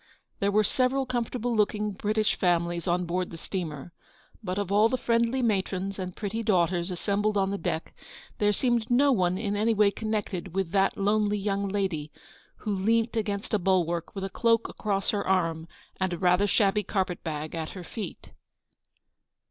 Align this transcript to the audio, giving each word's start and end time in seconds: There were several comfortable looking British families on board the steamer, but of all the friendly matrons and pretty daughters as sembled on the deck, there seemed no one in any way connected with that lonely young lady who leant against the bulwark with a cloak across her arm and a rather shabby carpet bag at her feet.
There 0.39 0.51
were 0.51 0.63
several 0.63 1.05
comfortable 1.05 1.55
looking 1.55 1.91
British 1.91 2.33
families 2.35 2.87
on 2.87 3.05
board 3.05 3.29
the 3.29 3.37
steamer, 3.37 3.93
but 4.41 4.57
of 4.57 4.71
all 4.71 4.89
the 4.89 4.97
friendly 4.97 5.43
matrons 5.43 5.99
and 5.99 6.15
pretty 6.15 6.41
daughters 6.41 6.89
as 6.89 6.99
sembled 6.99 7.37
on 7.37 7.51
the 7.51 7.57
deck, 7.59 7.95
there 8.39 8.51
seemed 8.51 8.89
no 8.89 9.11
one 9.11 9.37
in 9.37 9.55
any 9.55 9.75
way 9.75 9.91
connected 9.91 10.55
with 10.55 10.71
that 10.71 10.97
lonely 10.97 11.37
young 11.37 11.67
lady 11.69 12.11
who 12.57 12.73
leant 12.73 13.15
against 13.15 13.51
the 13.51 13.59
bulwark 13.59 14.15
with 14.15 14.23
a 14.23 14.29
cloak 14.31 14.67
across 14.67 15.11
her 15.11 15.23
arm 15.27 15.67
and 15.99 16.13
a 16.13 16.17
rather 16.17 16.47
shabby 16.47 16.81
carpet 16.81 17.23
bag 17.23 17.53
at 17.53 17.69
her 17.77 17.83
feet. 17.83 18.31